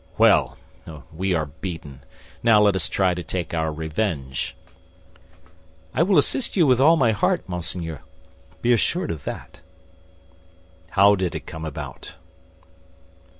[0.17, 0.57] "Well,
[1.13, 2.03] we are beaten!
[2.41, 4.55] Now let us try to take our revenge."
[5.93, 8.01] "I will assist you with all my heart, monseigneur;
[8.63, 9.59] be assured of that."
[10.89, 12.15] "How did it come about?"